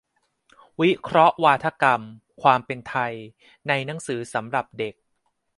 [0.81, 2.01] วิเคราะห์วาทกรรม
[2.41, 3.13] "ความเป็นไทย"
[3.67, 4.95] ในหนังสือสำหรับเด็ก